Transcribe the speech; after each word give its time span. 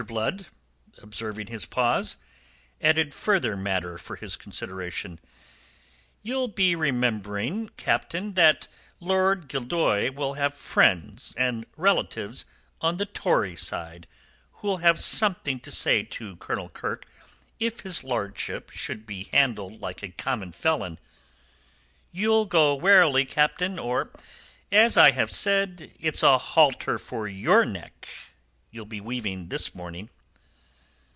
Blood, 0.01 0.47
observing 0.97 1.45
his 1.45 1.67
pause, 1.67 2.17
added 2.81 3.13
further 3.13 3.55
matter 3.55 3.99
for 3.99 4.15
his 4.15 4.35
consideration. 4.35 5.19
"Ye'll 6.23 6.47
be 6.47 6.75
remembering, 6.75 7.69
Captain, 7.77 8.31
that 8.33 8.67
Lord 8.99 9.47
Gildoy 9.47 10.09
will 10.15 10.33
have 10.33 10.55
friends 10.55 11.35
and 11.37 11.67
relatives 11.77 12.45
on 12.81 12.97
the 12.97 13.05
Tory 13.05 13.55
side, 13.55 14.07
who'll 14.53 14.77
have 14.77 14.99
something 14.99 15.59
to 15.59 15.69
say 15.69 16.01
to 16.01 16.35
Colonel 16.37 16.69
Kirke 16.69 17.05
if 17.59 17.81
his 17.81 18.03
lordship 18.03 18.71
should 18.71 19.05
be 19.05 19.25
handled 19.31 19.81
like 19.81 20.01
a 20.01 20.09
common 20.09 20.51
felon. 20.51 20.97
You'll 22.11 22.45
go 22.47 22.73
warily, 22.73 23.23
Captain, 23.25 23.77
or, 23.77 24.09
as 24.71 24.97
I've 24.97 25.31
said, 25.31 25.91
it's 25.99 26.23
a 26.23 26.39
halter 26.39 26.97
for 26.97 27.27
your 27.27 27.65
neck 27.65 28.07
ye'll 28.73 28.85
be 28.85 29.01
weaving 29.01 29.49
this 29.49 29.75
morning." 29.75 30.09